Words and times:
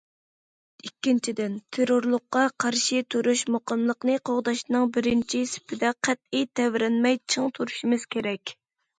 ئىككىنچىدىن، 0.85 1.57
تېررورلۇققا 1.75 2.45
قارشى 2.63 3.01
تۇرۇش، 3.15 3.43
مۇقىملىقنى 3.55 4.15
قوغداشنىڭ 4.29 4.87
بىرىنچى 4.95 5.41
سېپىدە 5.51 5.91
قەتئىي 6.09 6.47
تەۋرەنمەي 6.61 7.21
چىڭ 7.35 7.53
تۇرۇشىمىز 7.59 8.07
كېرەك. 8.17 8.55